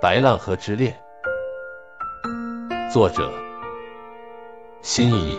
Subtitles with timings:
[0.00, 0.96] 白浪河之恋》，
[2.90, 3.30] 作者：
[4.80, 5.38] 辛怡。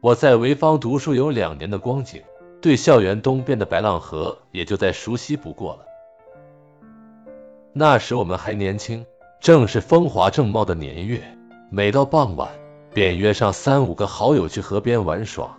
[0.00, 2.22] 我在潍坊读书有两年的光景，
[2.62, 5.80] 对校园东边的白浪河也就再熟悉不过了。
[7.74, 9.04] 那时我们还年轻，
[9.38, 11.20] 正是风华正茂的年月，
[11.68, 12.48] 每到傍晚，
[12.94, 15.58] 便约上三五个好友去河边玩耍。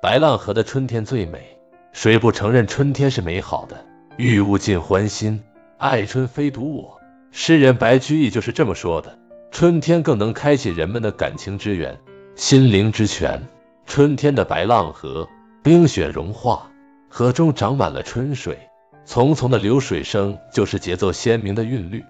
[0.00, 1.60] 白浪河的春天最美，
[1.92, 3.84] 谁不承认春天是美好的？
[4.18, 5.40] 欲物尽欢心，
[5.76, 7.00] 爱春非独我。
[7.30, 9.16] 诗人白居易就是这么说的。
[9.52, 11.96] 春天更能开启人们的感情之源、
[12.34, 13.40] 心灵之泉。
[13.86, 15.28] 春天的白浪河，
[15.62, 16.68] 冰雪融化，
[17.08, 18.58] 河中长满了春水。
[19.06, 22.04] 淙淙的流水声，就是节奏鲜明的韵律。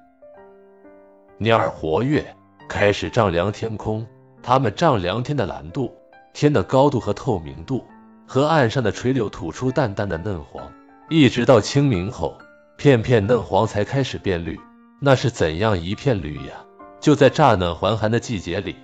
[1.36, 2.34] 鸟儿活跃，
[2.70, 4.06] 开始丈量天空。
[4.42, 5.92] 它们丈量天的蓝度、
[6.32, 7.84] 天的高度和透明度。
[8.26, 10.72] 河岸上的垂柳吐出淡淡的嫩黄，
[11.10, 12.36] 一直到清明后，
[12.76, 14.60] 片片嫩黄才开始变绿。
[15.00, 16.52] 那是怎样一片绿呀！
[17.00, 18.76] 就在乍暖还寒的季节里，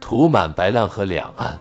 [0.00, 1.58] 涂满白浪河两岸。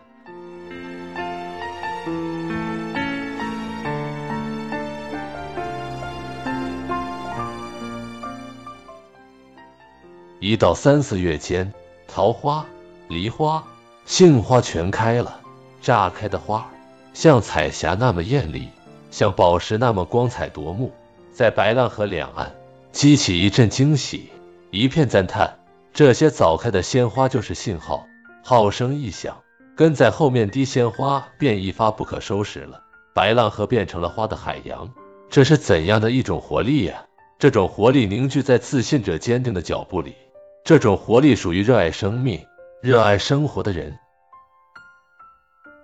[10.39, 11.73] 一到三四月间，
[12.07, 12.63] 桃花、
[13.07, 13.63] 梨花、
[14.05, 15.39] 杏花全开了。
[15.81, 16.69] 炸开的花
[17.11, 18.67] 像彩霞那么艳丽，
[19.11, 20.91] 像宝石那么光彩夺目，
[21.31, 22.55] 在白浪河两岸
[22.91, 24.31] 激起一阵惊喜，
[24.71, 25.59] 一片赞叹。
[25.93, 28.07] 这些早开的鲜花就是信号，
[28.43, 29.37] 号声一响，
[29.75, 32.81] 跟在后面滴鲜花便一发不可收拾了。
[33.13, 34.89] 白浪河变成了花的海洋，
[35.29, 37.05] 这是怎样的一种活力呀！
[37.37, 40.15] 这种活力凝聚在自信者坚定的脚步里。
[40.63, 42.45] 这种活力属于热爱生命、
[42.81, 43.97] 热爱生活的人。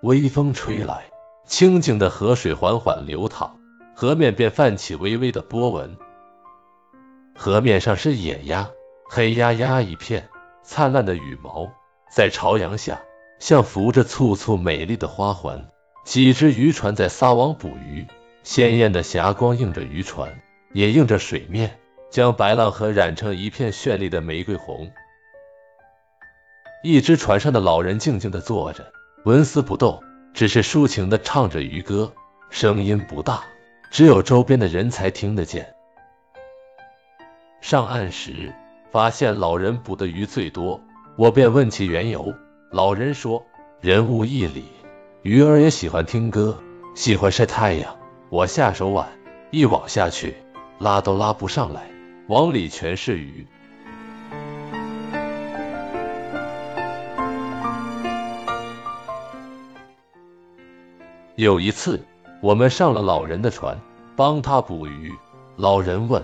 [0.04, 1.06] 微风吹来，
[1.48, 3.58] 清静的河水缓缓流淌，
[3.96, 5.98] 河面便泛起微微的波纹。
[7.36, 8.70] 河面上是野鸭，
[9.10, 10.30] 黑压压一片，
[10.62, 11.72] 灿烂的羽毛
[12.12, 13.02] 在朝阳下
[13.40, 15.70] 像浮着簇簇美丽的花环。
[16.04, 18.06] 几只渔船在撒网捕鱼，
[18.44, 20.42] 鲜艳的霞光映着渔船，
[20.74, 21.80] 也映着水面。
[22.10, 24.90] 将白浪河染成一片绚丽的玫瑰红。
[26.82, 28.94] 一只船上的老人静静地坐着，
[29.26, 30.02] 纹丝不动，
[30.38, 32.14] 只是抒情地唱着渔歌，
[32.52, 33.42] 声音不大，
[33.90, 35.74] 只有周边的人才听得见。
[37.60, 38.54] 上岸时，
[38.92, 40.80] 发现老人捕的鱼最多，
[41.18, 42.36] 我便问其缘由。
[42.72, 43.44] 老人说
[43.82, 44.66] ：“人无一理，
[45.24, 46.62] 鱼儿也喜欢听歌，
[46.94, 47.98] 喜欢晒太阳。
[48.30, 49.10] 我下手晚，
[49.50, 50.36] 一网下去，
[50.78, 51.90] 拉都拉不上来。”
[52.30, 53.48] 网里全是鱼。
[61.38, 62.04] 有一次，
[62.42, 63.80] 我们上了老人的船，
[64.16, 65.14] 帮他捕鱼。
[65.56, 66.24] 老人问：“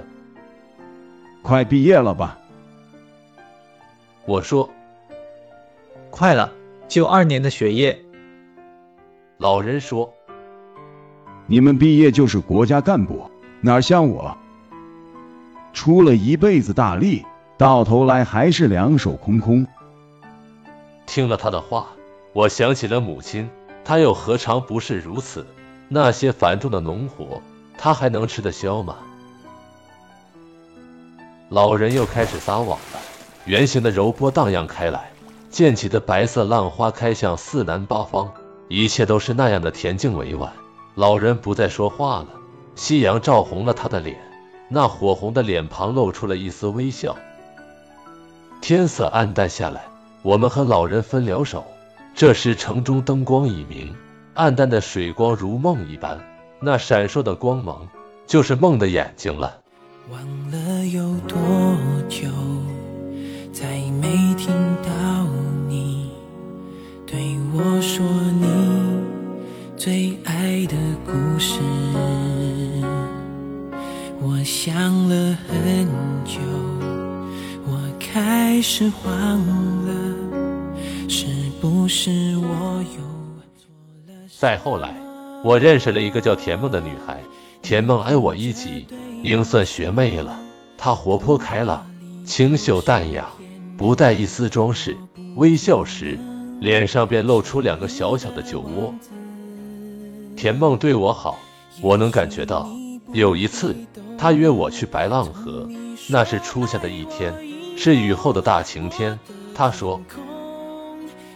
[1.43, 2.39] 快毕业了吧？”
[4.25, 4.67] 我说
[6.09, 6.51] ：“快了，
[6.87, 8.03] 就二年的学业。”
[9.37, 10.11] 老人说
[11.45, 13.29] ：“你们毕业就是国家干部，
[13.61, 14.35] 哪像我？”
[15.73, 17.23] 出了一辈子大力，
[17.55, 19.67] 到头来还是两手空空。
[21.05, 21.89] 听了他的话，
[22.33, 23.47] 我想起了母亲，
[23.85, 25.45] 他又何尝不是如此？
[25.89, 27.41] 那些繁重的农活，
[27.77, 28.97] 他还能吃得消吗？
[31.49, 32.99] 老人又开始撒网了，
[33.45, 35.11] 圆形的柔波荡漾开来，
[35.51, 38.31] 溅起的白色浪花开向四南八方，
[38.69, 40.51] 一切都是那样的恬静委婉。
[40.95, 42.27] 老人不再说话了，
[42.75, 44.17] 夕阳照红了他的脸。
[44.69, 47.15] 那火红的脸庞露出了一丝微笑。
[48.61, 49.83] 天色暗淡下来，
[50.23, 51.63] 我们和老人分了手。
[52.15, 53.93] 这时城中灯光已明，
[54.35, 56.19] 暗淡的水光如梦一般，
[56.61, 57.87] 那闪烁的光芒
[58.27, 59.59] 就是梦的眼睛了。
[60.11, 61.37] 忘了有多
[62.07, 62.27] 久，
[63.51, 63.65] 再
[63.99, 64.53] 没听
[64.83, 65.25] 到
[65.67, 66.11] 你
[67.07, 68.05] 对我说
[68.39, 68.45] 你
[69.75, 70.75] 最爱的
[71.05, 71.59] 故事。
[74.21, 75.87] 我想了很
[76.23, 76.39] 久，
[77.65, 79.11] 我开始慌
[79.85, 79.92] 了，
[81.95, 83.03] 是我又？
[84.39, 84.95] 再后来，
[85.43, 87.19] 我认识了一个叫田梦的女孩，
[87.61, 88.87] 田梦挨我一级，
[89.21, 90.39] 应算学妹了。
[90.75, 91.85] 她活泼开朗，
[92.25, 93.27] 清秀淡雅，
[93.77, 94.97] 不带一丝装饰，
[95.35, 96.17] 微笑时
[96.59, 98.91] 脸上便露出两个小小的酒窝。
[100.35, 101.37] 田梦对我好，
[101.79, 102.67] 我能感觉到。
[103.13, 103.75] 有一次。
[104.17, 105.69] 他约我去白浪河，
[106.09, 107.33] 那是初夏的一天，
[107.77, 109.19] 是雨后的大晴天。
[109.53, 110.01] 他说：“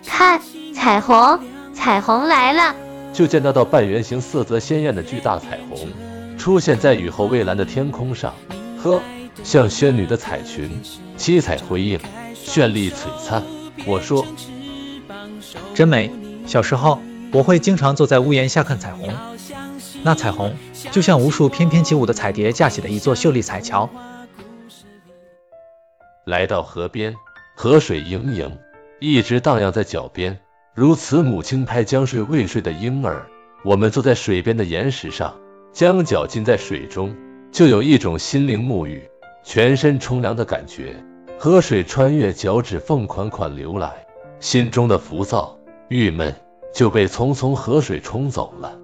[0.07, 0.41] 看，
[0.73, 1.39] 彩虹，
[1.73, 2.75] 彩虹来了！”
[3.13, 5.89] 就见那道半圆形、色泽鲜艳的巨大彩虹
[6.37, 8.33] 出现在雨后蔚蓝的天空上，
[8.81, 9.01] 呵，
[9.43, 10.69] 像仙女的彩裙，
[11.17, 11.99] 七彩辉映，
[12.35, 13.43] 绚丽璀璨。
[13.85, 14.25] 我说，
[15.73, 16.11] 真美。
[16.45, 16.99] 小时候，
[17.33, 19.13] 我会经常坐在屋檐下看彩虹，
[20.03, 20.55] 那彩虹
[20.91, 23.89] 就像无数翩翩起舞的彩蝶架起的一座秀丽彩桥。
[26.23, 27.15] 来到河边，
[27.55, 28.57] 河水盈盈，
[28.99, 30.39] 一直荡漾在脚边，
[30.73, 33.27] 如慈母轻拍将睡未睡的婴儿。
[33.63, 35.35] 我们坐在水边的岩石上，
[35.71, 37.15] 将脚浸在水中，
[37.51, 39.07] 就有一种心灵沐浴、
[39.43, 40.95] 全身冲凉的感觉。
[41.37, 44.07] 河水穿越脚趾缝款款流来，
[44.39, 45.55] 心中的浮躁。
[45.89, 46.35] 郁闷
[46.73, 48.77] 就被匆匆河水冲走了。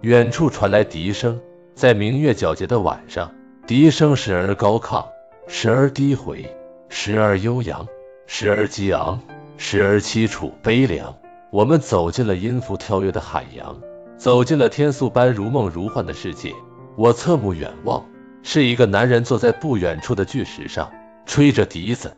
[0.00, 1.40] 远处传来笛声，
[1.74, 3.32] 在明月皎洁的晚上，
[3.66, 5.06] 笛声时而高亢，
[5.46, 6.44] 时而低回，
[6.88, 7.86] 时而悠扬，
[8.26, 9.20] 时而激昂，
[9.56, 11.16] 时而凄楚悲凉。
[11.50, 13.78] 我们走进了音符跳跃的海洋，
[14.16, 16.54] 走进了天素般如梦如幻的世界。
[16.96, 18.06] 我侧目远望，
[18.42, 20.90] 是一个男人坐在不远处的巨石上，
[21.26, 22.16] 吹着笛子。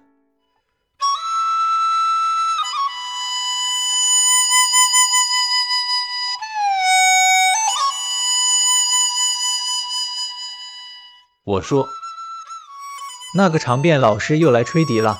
[11.44, 11.86] 我说
[13.36, 15.18] ：“那个长辫老师又来吹笛了。”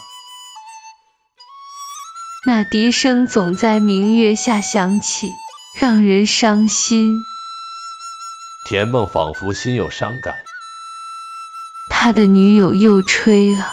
[2.46, 5.32] 那笛声总在明月下响起，
[5.81, 7.25] 让人伤心。
[8.69, 10.35] 田梦仿佛心有伤感。
[11.88, 13.64] 他的女友又吹了，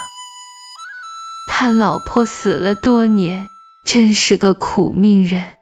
[1.47, 3.50] 他老婆死了多年，
[3.83, 5.57] 真是个苦命人。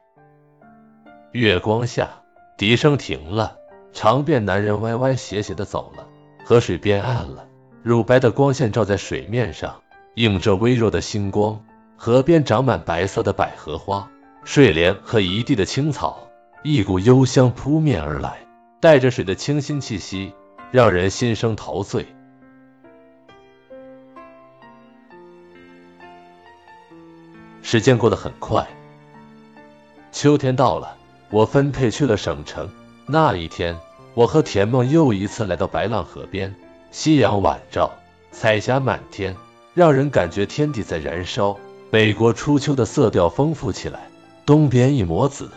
[1.32, 2.22] 月光下，
[2.56, 3.56] 笛声停了，
[3.92, 6.06] 长辫男人歪歪斜斜的走了。
[6.44, 7.48] 河水变暗了，
[7.82, 9.82] 乳白的光线照在水面上，
[10.14, 11.60] 映着微弱的星光。
[12.02, 14.08] 河边长满白色的百合花，
[14.42, 16.30] 睡莲和一地的青草，
[16.62, 18.38] 一股幽香扑面而来，
[18.80, 20.32] 带着水的清新气息，
[20.70, 22.06] 让人心生陶醉。
[27.60, 28.66] 时间过得很快，
[30.10, 30.96] 秋天到了，
[31.28, 32.70] 我分配去了省城。
[33.06, 33.78] 那一天。
[34.14, 36.54] 我和田梦又一次来到白浪河边，
[36.90, 37.92] 夕阳晚照，
[38.32, 39.36] 彩霞满天，
[39.74, 41.56] 让人感觉天地在燃烧。
[41.90, 44.08] 北国初秋的色调丰富起来，
[44.46, 45.50] 东边一抹紫，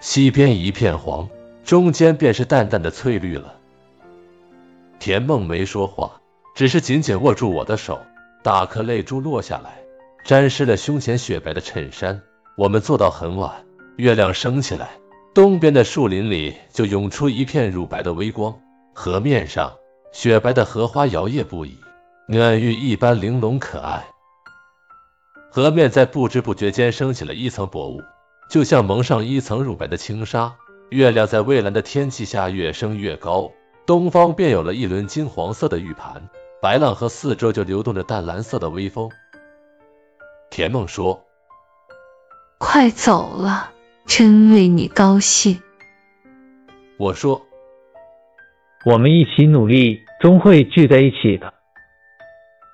[0.00, 1.28] 西边一片黄，
[1.64, 3.54] 中间便是淡淡的翠绿了。
[5.00, 6.20] 田梦没说话，
[6.54, 7.98] 只是紧紧握住我的手，
[8.44, 9.82] 大颗泪珠落下来，
[10.24, 12.22] 沾湿了胸前雪白的衬衫。
[12.56, 13.52] 我们坐到很晚，
[13.96, 14.90] 月亮升起来。
[15.34, 18.56] 东边的树林里就涌出一片乳白的微光，
[18.94, 19.72] 河面上
[20.12, 21.76] 雪白的荷花摇曳不已，
[22.28, 24.04] 暖玉一般玲珑可爱。
[25.50, 28.00] 河面在不知不觉间升起了一层薄雾，
[28.48, 30.54] 就像蒙上一层乳白的轻纱。
[30.90, 33.50] 月亮在蔚蓝的天气下越升越高，
[33.86, 36.28] 东方便有了一轮金黄色的玉盘。
[36.62, 39.10] 白浪河四周就流动着淡蓝色的微风。
[40.50, 41.24] 田梦说
[42.58, 43.72] ：“快走了。”
[44.06, 45.62] 真为你高兴，
[46.98, 47.46] 我说，
[48.84, 51.54] 我们一起努力，终会聚在一起的。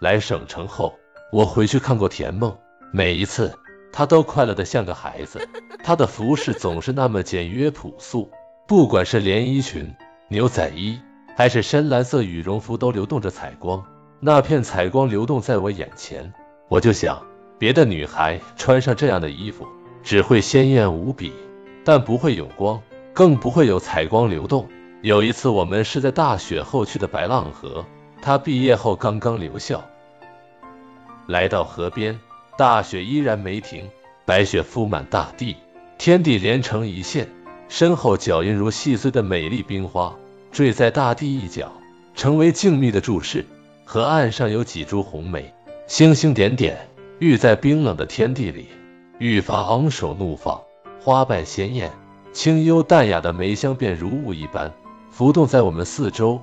[0.01, 0.99] 来省城后，
[1.31, 2.57] 我回去看过田梦，
[2.93, 3.59] 每一次
[3.93, 5.49] 她都快乐的像个孩子。
[5.85, 8.31] 她的服饰总是那么简约朴素，
[8.67, 9.95] 不管是连衣裙、
[10.29, 10.99] 牛仔衣，
[11.37, 13.85] 还是深蓝色羽绒服，都流动着彩光。
[14.21, 16.33] 那片彩光流动在我眼前，
[16.69, 17.23] 我就想，
[17.59, 19.67] 别的女孩穿上这样的衣服。
[20.03, 21.33] 只会鲜艳无比，
[21.85, 22.81] 但不会有光，
[23.13, 24.69] 更不会有彩光流动。
[25.03, 27.85] 有一次，我们是在大雪后去的白浪河，
[28.23, 29.85] 她毕业后刚刚留校，
[31.27, 32.21] 来到河边，
[32.57, 33.91] 大雪依然没停，
[34.25, 35.57] 白雪覆满大地，
[35.99, 37.29] 天地连成一线。
[37.69, 40.17] 身后脚印如细碎的美丽冰花，
[40.53, 41.71] 坠在大地一角，
[42.15, 43.45] 成为静谧的注视。
[43.85, 45.53] 河岸上有几株红梅，
[45.87, 48.69] 星星点点，郁在冰冷的天地里。
[49.19, 50.63] 愈发昂首怒放，
[51.01, 51.91] 花瓣鲜艳，
[52.33, 54.73] 清幽淡雅的梅香便如雾一般
[55.11, 56.41] 浮动在我们四周。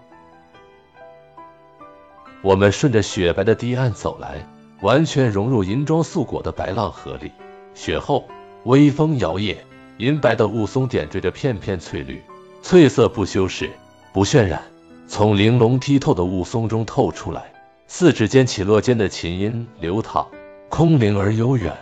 [2.41, 4.46] 我们顺着雪白的堤岸走来，
[4.84, 7.32] 完全融入银装素裹的白浪河里。
[7.74, 8.28] 雪后
[8.66, 9.56] 微风摇曳，
[9.98, 12.22] 银白的雾凇点缀着片片翠绿，
[12.62, 13.72] 翠色不修饰，
[14.12, 14.62] 不渲染，
[15.08, 17.52] 从玲珑剔透的雾凇中透出来。
[17.88, 20.28] 四指间起落间的琴音流淌，
[20.70, 21.78] 空灵而悠远。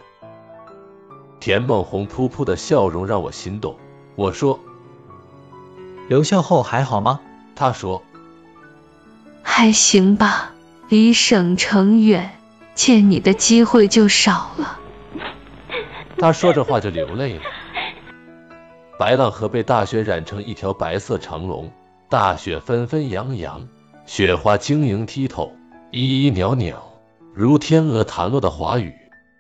[1.40, 3.78] 田梦红扑扑的笑容让我心动。
[4.16, 4.60] 我说
[6.08, 7.22] ：“留校后还好吗？”
[7.56, 8.04] 他说
[9.42, 10.54] ：“还行吧，
[10.90, 12.41] 离省城远，
[12.74, 14.80] 见你的机会就少了。”
[16.18, 17.42] 他说着话就流泪了。
[19.00, 21.72] 白浪河被大雪染成一条白色长龙，
[22.10, 23.68] 大雪纷纷扬扬，
[24.06, 25.52] 雪花晶莹剔透，
[25.90, 26.76] 依依袅袅，
[27.34, 28.94] 如天鹅弹落的华语，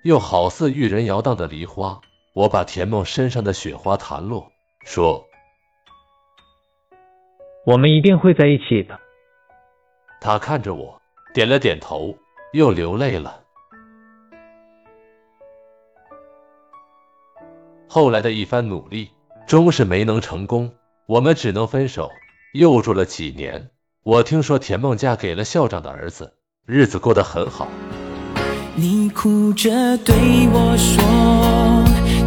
[0.03, 2.01] 又好似玉人摇荡的梨花。
[2.33, 4.51] 我把田梦身上的雪花弹落，
[4.85, 5.25] 说
[7.67, 8.99] ：“我们一定会在一起的。”
[10.21, 11.01] 他看着我，
[11.33, 12.15] 点了点头，
[12.53, 13.39] 又流泪了。
[17.87, 19.11] 后来的一番努力，
[19.47, 20.73] 终是没能成功，
[21.07, 22.09] 我们只能分手，
[22.53, 23.69] 又住了几年。
[24.03, 26.33] 我听说田梦嫁给了校长的儿子，
[26.65, 27.67] 日子过得很好。
[28.75, 30.15] 你哭着对
[30.51, 31.03] 我说，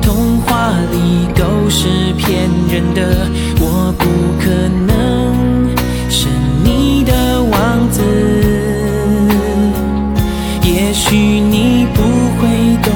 [0.03, 3.27] 童话里都是骗人的，
[3.61, 4.05] 我不
[4.41, 4.51] 可
[4.87, 6.29] 能是
[6.63, 8.44] 你的王子。
[10.95, 12.03] 许你不
[12.39, 12.93] 会懂，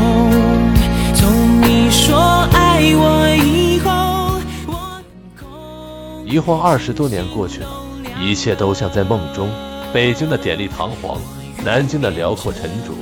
[1.15, 2.17] 从你说
[2.53, 5.03] 爱我以后，我
[6.25, 7.69] 一晃二十多年过去了，
[8.23, 9.51] 一切都像在梦中。
[9.93, 11.21] 北京的典丽堂皇，
[11.65, 12.93] 南京的辽阔沉着。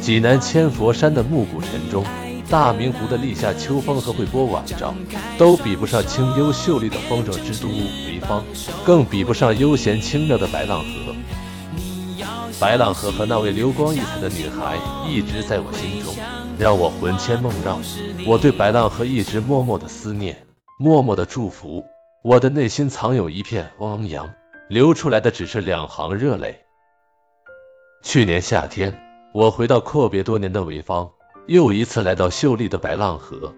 [0.00, 2.02] 济南千佛山的暮鼓晨钟，
[2.48, 4.94] 大明湖的立夏秋风和会播晚照，
[5.36, 8.42] 都比不上清幽秀丽的风筝之都潍坊，
[8.82, 11.14] 更比不上悠闲清妙的白浪河。
[12.60, 16.12] 白浪河和那位流光溢彩的女孩，一直在我心中，
[16.58, 17.78] 让我魂牵梦绕。
[18.26, 20.44] 我对白浪河一直默默的思念，
[20.78, 21.84] 默默的祝福。
[22.24, 24.28] 我的内心藏有一片汪洋，
[24.68, 26.60] 流出来的只是两行热泪。
[28.02, 29.04] 去年夏天。
[29.34, 31.10] 我回到阔别多年的潍坊，
[31.46, 33.54] 又一次来到秀丽的白浪河。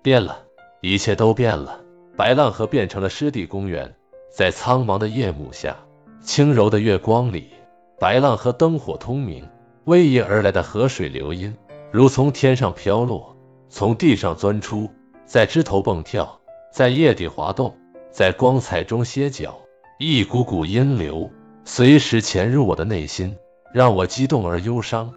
[0.00, 0.44] 变了，
[0.80, 1.80] 一切都变了。
[2.16, 3.96] 白浪河变成了湿地公园，
[4.30, 5.76] 在苍茫的夜幕下，
[6.22, 7.50] 轻柔的月光里，
[7.98, 9.48] 白浪和灯火通明。
[9.84, 11.56] 逶迤而来的河水流音，
[11.90, 13.36] 如从天上飘落，
[13.70, 14.90] 从地上钻出，
[15.26, 16.40] 在枝头蹦跳，
[16.72, 17.76] 在叶底滑动，
[18.12, 19.58] 在光彩中歇脚。
[19.98, 21.30] 一股股音流，
[21.64, 23.36] 随时潜入我的内心。
[23.72, 25.12] 让我激动而忧伤。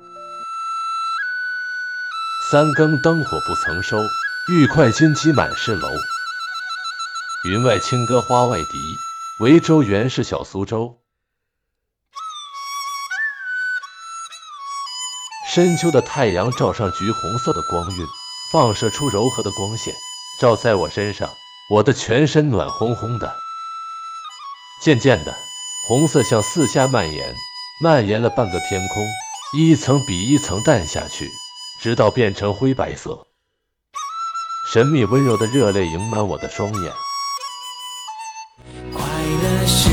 [2.51, 3.97] 三更灯火不曾收，
[4.51, 5.87] 玉块金鸡满是楼。
[7.47, 8.77] 云外清歌花外笛，
[9.39, 11.00] 维州原是小苏州。
[15.47, 18.07] 深秋的太阳照上橘红色的光晕，
[18.51, 19.93] 放射出柔和的光线，
[20.39, 21.29] 照在我身上，
[21.69, 23.35] 我的全身暖烘烘的。
[24.81, 25.35] 渐渐的，
[25.87, 27.35] 红色向四下蔓延。
[27.83, 29.03] 蔓延了半个天空，
[29.57, 31.31] 一层比一层淡下去，
[31.81, 33.25] 直到变成灰白色。
[34.71, 36.93] 神秘温柔的热泪盈满我的双眼。
[38.93, 39.89] 快乐是